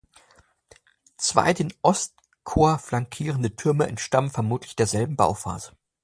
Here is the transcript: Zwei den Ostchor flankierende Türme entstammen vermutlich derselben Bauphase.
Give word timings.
Zwei 1.17 1.53
den 1.53 1.71
Ostchor 1.83 2.79
flankierende 2.79 3.55
Türme 3.55 3.85
entstammen 3.85 4.31
vermutlich 4.31 4.75
derselben 4.75 5.15
Bauphase. 5.15 5.73